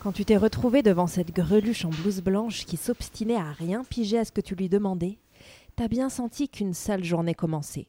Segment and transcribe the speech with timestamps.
[0.00, 4.18] Quand tu t'es retrouvé devant cette greluche en blouse blanche qui s'obstinait à rien piger
[4.18, 5.18] à ce que tu lui demandais,
[5.74, 7.88] t'as bien senti qu'une sale journée commençait.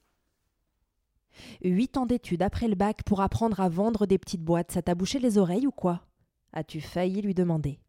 [1.64, 4.96] Huit ans d'études après le bac pour apprendre à vendre des petites boîtes, ça t'a
[4.96, 6.02] bouché les oreilles ou quoi?
[6.52, 7.80] As-tu failli lui demander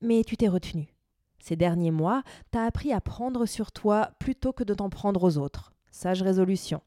[0.00, 0.94] Mais tu t'es retenu.
[1.38, 5.36] Ces derniers mois, t'as appris à prendre sur toi plutôt que de t'en prendre aux
[5.36, 5.74] autres.
[5.90, 6.80] Sage résolution.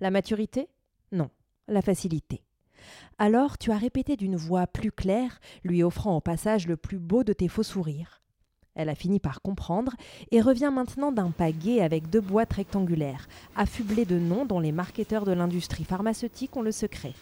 [0.00, 0.68] La maturité?
[1.12, 1.28] Non,
[1.68, 2.43] la facilité.
[3.18, 7.24] Alors tu as répété d'une voix plus claire, lui offrant au passage le plus beau
[7.24, 8.20] de tes faux sourires.
[8.74, 9.92] Elle a fini par comprendre
[10.32, 14.72] et revient maintenant d'un pas gai avec deux boîtes rectangulaires, affublées de noms dont les
[14.72, 17.12] marketeurs de l'industrie pharmaceutique ont le secret.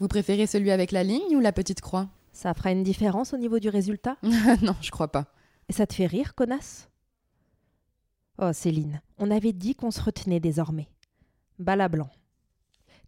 [0.00, 2.08] Vous préférez celui avec la ligne ou la petite croix?
[2.32, 4.16] Ça fera une différence au niveau du résultat?
[4.62, 5.26] Non, je crois pas.
[5.68, 6.88] Et ça te fait rire, connasse
[8.38, 10.88] Oh, Céline, on avait dit qu'on se retenait désormais.
[11.58, 12.10] Bala blanc.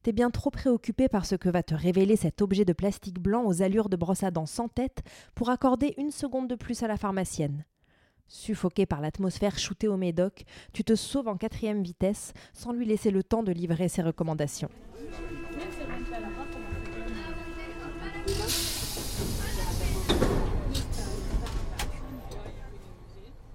[0.02, 3.44] T'es bien trop préoccupée par ce que va te révéler cet objet de plastique blanc
[3.44, 5.02] aux allures de brosse à dents sans tête
[5.34, 7.64] pour accorder une seconde de plus à la pharmacienne.
[8.28, 13.10] Suffoqué par l'atmosphère shootée au médoc, tu te sauves en quatrième vitesse sans lui laisser
[13.10, 14.70] le temps de livrer ses recommandations.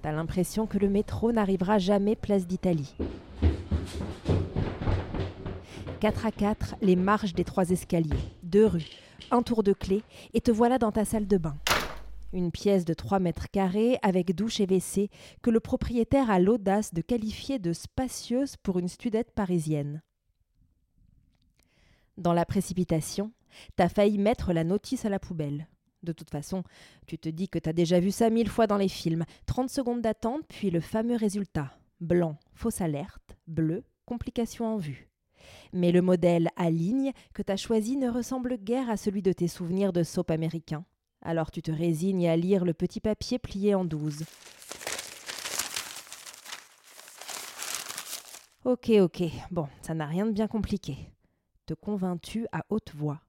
[0.02, 2.94] T'as l'impression que le métro n'arrivera jamais place d'Italie.
[6.04, 8.90] 4 à 4, les marches des trois escaliers, deux rues,
[9.32, 11.56] un tour de clé, et te voilà dans ta salle de bain.
[12.34, 15.10] Une pièce de 3 mètres carrés avec douche et WC
[15.42, 20.02] que le propriétaire a l'audace de qualifier de spacieuse pour une studette parisienne.
[22.18, 23.32] Dans la précipitation,
[23.78, 25.70] t'as failli mettre la notice à la poubelle.
[26.04, 26.64] De toute façon,
[27.08, 29.24] tu te dis que t'as déjà vu ça mille fois dans les films.
[29.46, 31.72] 30 secondes d'attente, puis le fameux résultat.
[32.02, 35.13] Blanc, fausse alerte, bleu, complication en vue.
[35.74, 39.48] Mais le modèle à ligne que t'as choisi ne ressemble guère à celui de tes
[39.48, 40.86] souvenirs de soap américain.
[41.22, 44.24] Alors tu te résignes à lire le petit papier plié en douze.
[48.66, 50.98] Ok, ok, bon, ça n'a rien de bien compliqué.
[51.66, 53.20] Te convaincs-tu à haute voix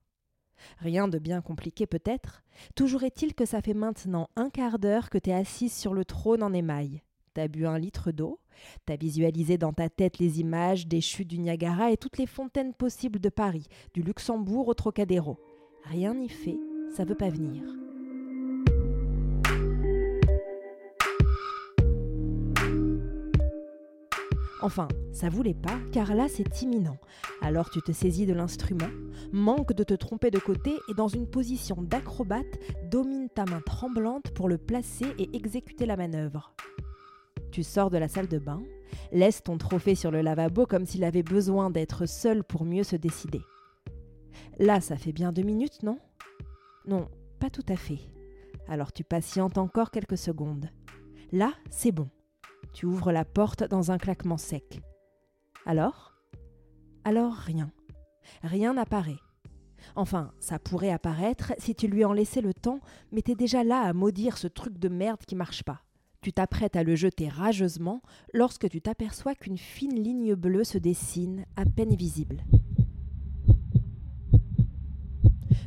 [0.78, 2.42] Rien de bien compliqué peut-être?
[2.74, 6.42] Toujours est-il que ça fait maintenant un quart d'heure que t'es assise sur le trône
[6.42, 7.02] en émail.
[7.34, 8.38] T'as bu un litre d'eau,
[8.86, 12.72] t'as visualisé dans ta tête les images des chutes du Niagara et toutes les fontaines
[12.72, 15.36] possibles de Paris, du Luxembourg au Trocadéro.
[15.82, 16.56] Rien n'y fait,
[16.94, 17.64] ça veut pas venir.
[24.62, 26.98] Enfin, ça voulait pas, car là c'est imminent.
[27.42, 28.90] Alors tu te saisis de l'instrument,
[29.32, 32.60] manque de te tromper de côté et dans une position d'acrobate,
[32.92, 36.54] domine ta main tremblante pour le placer et exécuter la manœuvre.
[37.54, 38.64] Tu sors de la salle de bain,
[39.12, 42.96] laisse ton trophée sur le lavabo comme s'il avait besoin d'être seul pour mieux se
[42.96, 43.42] décider.
[44.58, 46.00] Là, ça fait bien deux minutes, non?
[46.84, 48.00] Non, pas tout à fait.
[48.66, 50.68] Alors tu patientes encore quelques secondes.
[51.30, 52.08] Là, c'est bon.
[52.72, 54.80] Tu ouvres la porte dans un claquement sec.
[55.64, 56.12] Alors?
[57.04, 57.70] Alors rien.
[58.42, 59.20] Rien n'apparaît.
[59.94, 62.80] Enfin, ça pourrait apparaître si tu lui en laissais le temps,
[63.12, 65.82] mais t'es déjà là à maudire ce truc de merde qui marche pas.
[66.24, 68.00] Tu t'apprêtes à le jeter rageusement
[68.32, 72.46] lorsque tu t'aperçois qu'une fine ligne bleue se dessine, à peine visible.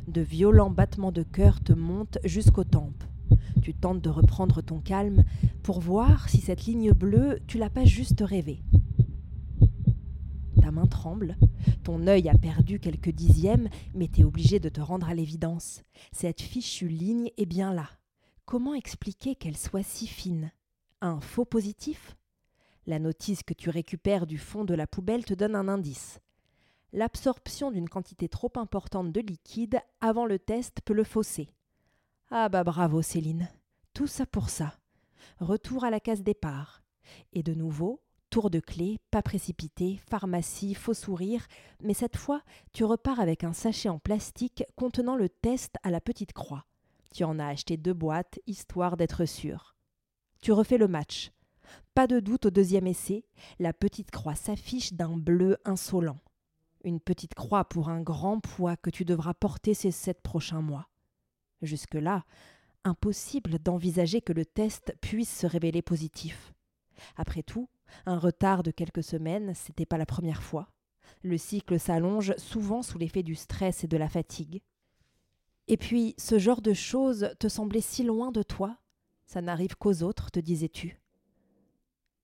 [0.08, 3.04] De violents battements de cœur te montent jusqu'aux tempes.
[3.62, 5.22] Tu tentes de reprendre ton calme
[5.62, 8.64] pour voir si cette ligne bleue, tu l'as pas juste rêvée.
[10.60, 11.36] Ta main tremble,
[11.84, 15.84] ton œil a perdu quelques dixièmes, mais t'es obligé de te rendre à l'évidence.
[16.10, 17.97] Cette fichue ligne est bien là.
[18.48, 20.52] Comment expliquer qu'elle soit si fine?
[21.02, 22.16] Un faux positif?
[22.86, 26.18] La notice que tu récupères du fond de la poubelle te donne un indice.
[26.94, 31.50] L'absorption d'une quantité trop importante de liquide avant le test peut le fausser.
[32.30, 33.50] Ah bah bravo Céline.
[33.92, 34.78] Tout ça pour ça.
[35.40, 36.82] Retour à la case départ.
[37.34, 41.46] Et de nouveau, tour de clé, pas précipité, pharmacie, faux sourire,
[41.82, 42.40] mais cette fois,
[42.72, 46.64] tu repars avec un sachet en plastique contenant le test à la petite croix.
[47.14, 49.76] Tu en as acheté deux boîtes, histoire d'être sûr.
[50.40, 51.32] Tu refais le match.
[51.94, 53.24] Pas de doute au deuxième essai,
[53.58, 56.20] la petite croix s'affiche d'un bleu insolent.
[56.84, 60.88] Une petite croix pour un grand poids que tu devras porter ces sept prochains mois.
[61.60, 62.24] Jusque-là,
[62.84, 66.54] impossible d'envisager que le test puisse se révéler positif.
[67.16, 67.68] Après tout,
[68.06, 70.68] un retard de quelques semaines, c'était pas la première fois.
[71.22, 74.62] Le cycle s'allonge souvent sous l'effet du stress et de la fatigue.
[75.68, 78.78] Et puis, ce genre de choses te semblait si loin de toi.
[79.26, 80.98] Ça n'arrive qu'aux autres, te disais-tu.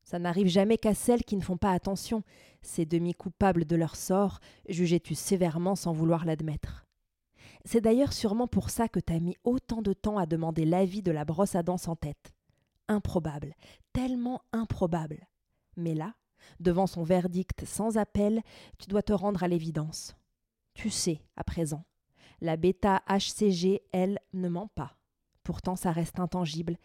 [0.03, 2.23] Ça n'arrive jamais qu'à celles qui ne font pas attention.
[2.63, 6.87] Ces demi-coupables de leur sort, jugeais-tu sévèrement sans vouloir l'admettre.
[7.67, 11.13] C'est d'ailleurs sûrement pour ça que t'as mis autant de temps à demander l'avis de
[11.13, 12.35] la brosse à dents sans tête.
[12.89, 13.55] Improbable,
[13.93, 15.27] tellement improbable.
[15.77, 16.15] Mais là,
[16.61, 18.43] devant son verdict sans appel,
[18.79, 20.15] tu dois te rendre à l'évidence.
[20.75, 21.85] Tu sais, à présent.
[22.45, 24.99] La bêta HCG, elle, ne ment pas.
[25.45, 26.77] Pourtant, ça reste intangible,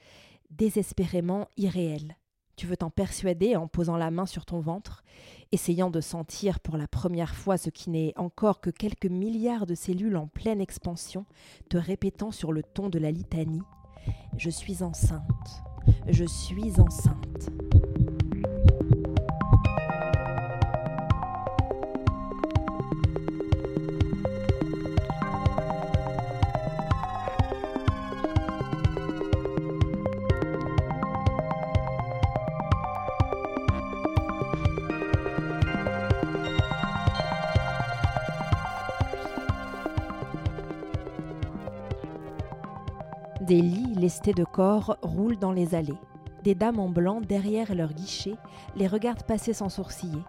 [0.51, 2.15] désespérément irréel.
[2.55, 5.03] Tu veux t'en persuader en posant la main sur ton ventre,
[5.51, 9.75] essayant de sentir pour la première fois ce qui n'est encore que quelques milliards de
[9.75, 11.25] cellules en pleine expansion,
[11.69, 13.63] te répétant sur le ton de la litanie
[14.37, 15.61] Je suis enceinte,
[16.07, 17.49] je suis enceinte.
[44.09, 45.99] Lestés de corps roulent dans les allées.
[46.43, 48.33] Des dames en blanc derrière leur guichet
[48.75, 50.23] les regardent passer sans sourciller.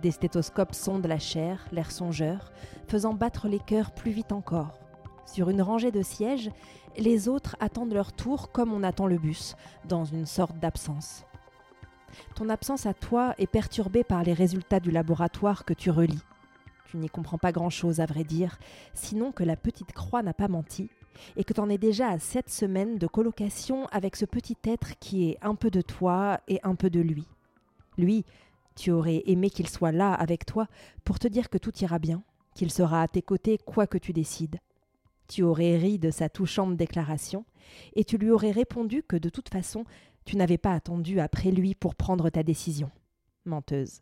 [0.00, 2.50] Des stéthoscopes sondent la chair, l'air songeur,
[2.88, 4.78] faisant battre les cœurs plus vite encore.
[5.26, 6.50] Sur une rangée de sièges,
[6.96, 9.54] les autres attendent leur tour comme on attend le bus,
[9.86, 11.26] dans une sorte d'absence.
[12.36, 16.24] Ton absence à toi est perturbée par les résultats du laboratoire que tu relis.
[16.86, 18.58] Tu n'y comprends pas grand-chose à vrai dire,
[18.94, 20.88] sinon que la petite croix n'a pas menti
[21.36, 24.98] et que tu en es déjà à sept semaines de colocation avec ce petit être
[24.98, 27.26] qui est un peu de toi et un peu de lui.
[27.98, 28.24] Lui,
[28.76, 30.66] tu aurais aimé qu'il soit là avec toi
[31.04, 32.22] pour te dire que tout ira bien,
[32.54, 34.58] qu'il sera à tes côtés quoi que tu décides.
[35.28, 37.44] Tu aurais ri de sa touchante déclaration,
[37.94, 39.84] et tu lui aurais répondu que de toute façon,
[40.24, 42.90] tu n'avais pas attendu après lui pour prendre ta décision.
[43.44, 44.00] Menteuse.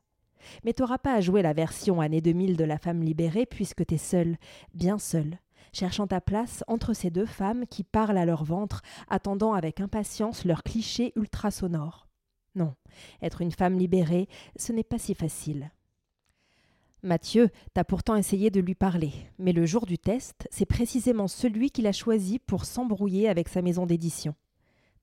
[0.64, 3.98] Mais t'auras pas à jouer la version année 2000 de la femme libérée puisque t'es
[3.98, 4.36] seule,
[4.74, 5.38] bien seule,
[5.72, 10.44] cherchant ta place entre ces deux femmes qui parlent à leur ventre, attendant avec impatience
[10.44, 12.08] leur cliché ultra sonore.
[12.54, 12.74] Non,
[13.22, 15.70] être une femme libérée, ce n'est pas si facile.
[17.02, 21.70] Mathieu t'a pourtant essayé de lui parler, mais le jour du test, c'est précisément celui
[21.70, 24.34] qu'il a choisi pour s'embrouiller avec sa maison d'édition.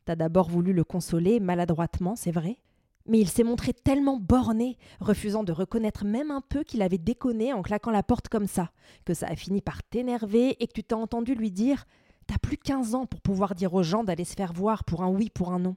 [0.03, 2.57] T'as d'abord voulu le consoler maladroitement, c'est vrai,
[3.05, 7.53] mais il s'est montré tellement borné, refusant de reconnaître même un peu qu'il avait déconné
[7.53, 8.71] en claquant la porte comme ça,
[9.05, 11.85] que ça a fini par t'énerver et que tu t'as entendu lui dire
[12.27, 15.09] T'as plus quinze ans pour pouvoir dire aux gens d'aller se faire voir pour un
[15.09, 15.75] oui, pour un non.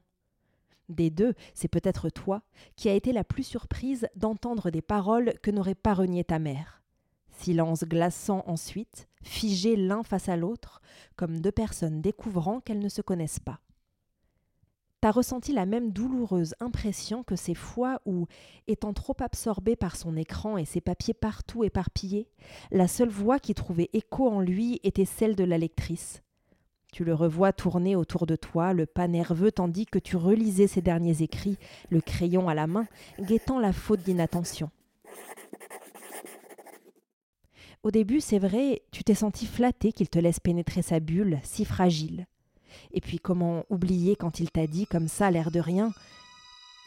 [0.88, 2.42] Des deux, c'est peut-être toi
[2.74, 6.82] qui a été la plus surprise d'entendre des paroles que n'aurait pas renié ta mère.
[7.36, 10.80] Silence glaçant ensuite, figés l'un face à l'autre,
[11.16, 13.60] comme deux personnes découvrant qu'elles ne se connaissent pas
[15.00, 18.26] t'as ressenti la même douloureuse impression que ces fois où,
[18.66, 22.28] étant trop absorbé par son écran et ses papiers partout éparpillés,
[22.70, 26.22] la seule voix qui trouvait écho en lui était celle de la lectrice.
[26.92, 30.80] Tu le revois tourner autour de toi, le pas nerveux, tandis que tu relisais ses
[30.80, 31.58] derniers écrits,
[31.90, 32.86] le crayon à la main,
[33.20, 34.70] guettant la faute d'inattention.
[37.82, 41.64] Au début, c'est vrai, tu t'es senti flatté qu'il te laisse pénétrer sa bulle, si
[41.64, 42.26] fragile.
[42.92, 45.92] Et puis comment oublier quand il t'a dit comme ça, l'air de rien,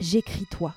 [0.02, 0.74] J'écris toi.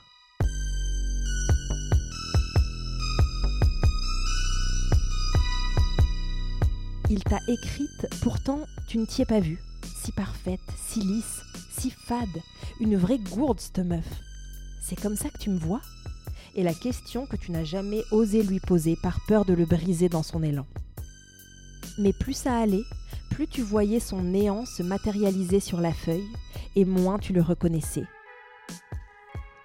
[7.08, 9.58] Il t'a écrite, pourtant tu ne t'y es pas vue.
[9.82, 11.40] Si parfaite, si lisse,
[11.70, 12.28] si fade,
[12.80, 14.04] une vraie gourde, cette meuf.
[14.82, 15.80] C'est comme ça que tu me vois?
[16.54, 20.10] Et la question que tu n'as jamais osé lui poser par peur de le briser
[20.10, 20.66] dans son élan.
[21.96, 22.84] Mais plus ça allait,
[23.34, 26.28] plus tu voyais son néant se matérialiser sur la feuille,
[26.76, 28.04] et moins tu le reconnaissais.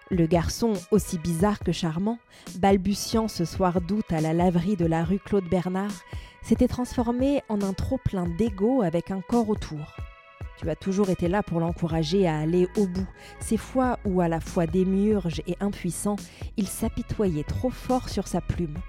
[0.09, 2.17] Le garçon, aussi bizarre que charmant,
[2.55, 5.91] balbutiant ce soir d'août à la laverie de la rue Claude Bernard,
[6.41, 9.95] s'était transformé en un trop-plein d'ego avec un corps autour.
[10.57, 13.07] Tu as toujours été là pour l'encourager à aller au bout,
[13.39, 16.15] ces fois où, à la fois démiurge et impuissant,
[16.57, 18.79] il s'apitoyait trop fort sur sa plume.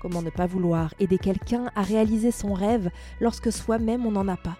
[0.00, 2.90] Comment ne pas vouloir aider quelqu'un à réaliser son rêve
[3.20, 4.56] lorsque soi-même on n'en a pas?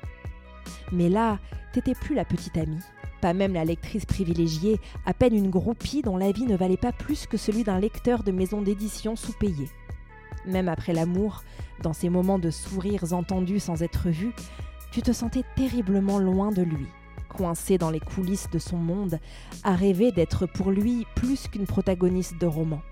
[0.92, 1.38] Mais là,
[1.72, 2.82] t'étais plus la petite amie,
[3.22, 6.92] pas même la lectrice privilégiée, à peine une groupie dont la vie ne valait pas
[6.92, 9.70] plus que celui d'un lecteur de maison d'édition sous-payé.
[10.44, 11.42] Même après l'amour,
[11.82, 14.34] dans ces moments de sourires entendus sans être vus,
[14.92, 16.86] tu te sentais terriblement loin de lui,
[17.30, 19.18] coincé dans les coulisses de son monde,
[19.62, 22.82] à rêver d'être pour lui plus qu'une protagoniste de roman.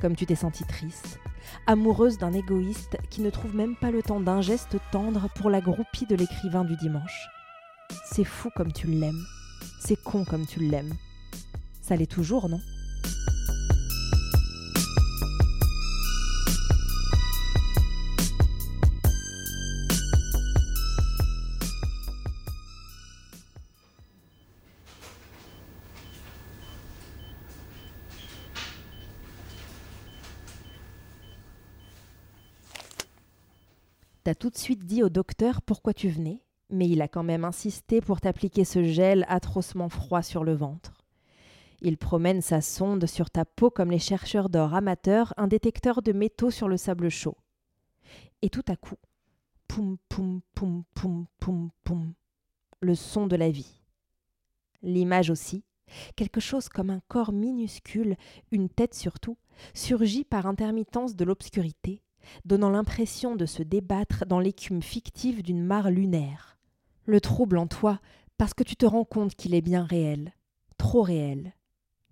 [0.00, 1.20] Comme tu t'es sentie triste,
[1.66, 5.60] amoureuse d'un égoïste qui ne trouve même pas le temps d'un geste tendre pour la
[5.60, 7.28] groupie de l'écrivain du dimanche.
[8.04, 9.24] C'est fou comme tu l'aimes.
[9.80, 10.94] C'est con comme tu l'aimes.
[11.82, 12.60] Ça l'est toujours, non?
[34.38, 36.40] Tout de suite dit au docteur pourquoi tu venais,
[36.70, 41.04] mais il a quand même insisté pour t'appliquer ce gel atrocement froid sur le ventre.
[41.80, 46.12] Il promène sa sonde sur ta peau comme les chercheurs d'or amateurs un détecteur de
[46.12, 47.36] métaux sur le sable chaud.
[48.42, 48.96] Et tout à coup,
[49.66, 52.14] poum poum poum poum poum poum,
[52.80, 53.82] le son de la vie.
[54.82, 55.64] L'image aussi,
[56.16, 58.16] quelque chose comme un corps minuscule,
[58.52, 59.36] une tête surtout,
[59.74, 62.02] surgit par intermittence de l'obscurité,
[62.44, 66.58] donnant l'impression de se débattre dans l'écume fictive d'une mare lunaire.
[67.06, 68.00] Le trouble en toi,
[68.36, 70.32] parce que tu te rends compte qu'il est bien réel,
[70.76, 71.54] trop réel.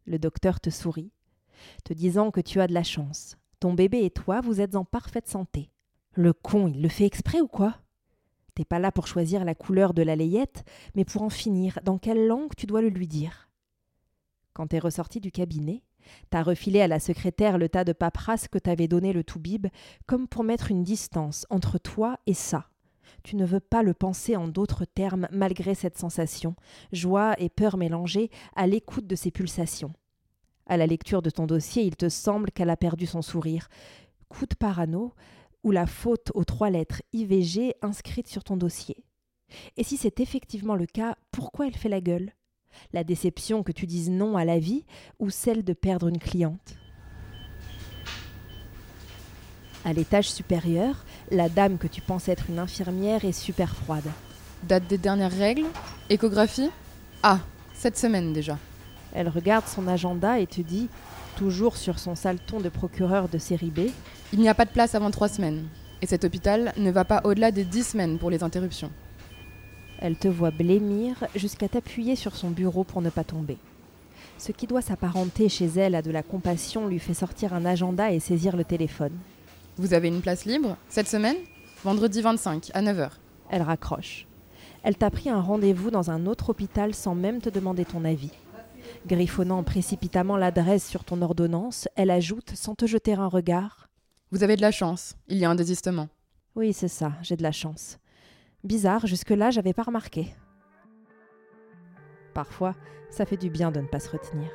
[0.07, 1.13] Le docteur te sourit,
[1.85, 3.37] te disant que tu as de la chance.
[3.61, 5.71] Ton bébé et toi, vous êtes en parfaite santé.
[6.13, 7.77] Le con, il le fait exprès ou quoi?
[8.55, 11.99] T'es pas là pour choisir la couleur de la layette, mais pour en finir, dans
[11.99, 13.51] quelle langue tu dois le lui dire?
[14.55, 15.83] Quand t'es ressorti du cabinet,
[16.31, 19.67] t'as refilé à la secrétaire le tas de paperasses que t'avais donné le toubib,
[20.07, 22.69] comme pour mettre une distance entre toi et ça.
[23.23, 26.55] Tu ne veux pas le penser en d'autres termes malgré cette sensation,
[26.93, 29.93] joie et peur mélangées à l'écoute de ses pulsations.
[30.67, 33.69] À la lecture de ton dossier, il te semble qu'elle a perdu son sourire.
[34.29, 35.13] Coup de parano,
[35.63, 39.05] ou la faute aux trois lettres IVG inscrites sur ton dossier.
[39.77, 42.33] Et si c'est effectivement le cas, pourquoi elle fait la gueule?
[42.93, 44.85] La déception que tu dises non à la vie
[45.19, 46.77] ou celle de perdre une cliente?
[49.85, 54.11] À l'étage supérieur, la dame que tu penses être une infirmière est super froide.
[54.65, 55.67] Date des dernières règles?
[56.11, 56.71] Échographie?
[57.23, 57.39] Ah,
[57.73, 58.59] cette semaine déjà.
[59.15, 60.89] Elle regarde son agenda et te dit,
[61.37, 63.91] toujours sur son sale ton de procureur de série B,
[64.33, 65.69] Il n'y a pas de place avant trois semaines.
[66.03, 68.91] Et cet hôpital ne va pas au-delà des dix semaines pour les interruptions.
[70.01, 73.59] Elle te voit blêmir jusqu'à t'appuyer sur son bureau pour ne pas tomber.
[74.39, 78.13] Ce qui doit s'apparenter chez elle à de la compassion lui fait sortir un agenda
[78.13, 79.17] et saisir le téléphone.
[79.79, 81.37] Vous avez une place libre cette semaine?
[81.83, 83.11] Vendredi 25 à 9h.
[83.51, 84.27] Elle raccroche.
[84.83, 88.31] Elle t'a pris un rendez-vous dans un autre hôpital sans même te demander ton avis.
[89.07, 93.89] Griffonnant précipitamment l'adresse sur ton ordonnance, elle ajoute sans te jeter un regard
[94.31, 96.09] Vous avez de la chance, il y a un désistement.
[96.55, 97.99] Oui, c'est ça, j'ai de la chance.
[98.67, 100.35] Bizarre, jusque-là, j'avais pas remarqué.
[102.35, 102.75] Parfois,
[103.11, 104.51] ça fait du bien de ne pas se retenir.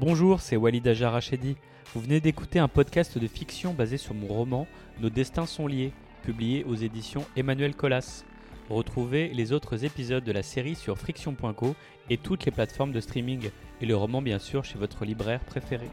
[0.00, 1.56] Bonjour, c'est Walid Ajar Rachedi.
[1.94, 4.66] Vous venez d'écouter un podcast de fiction basé sur mon roman
[5.00, 8.22] Nos destins sont liés, publié aux éditions Emmanuel Colas.
[8.72, 11.76] Retrouvez les autres épisodes de la série sur friction.co
[12.08, 13.50] et toutes les plateformes de streaming,
[13.82, 15.90] et le roman bien sûr chez votre libraire préféré.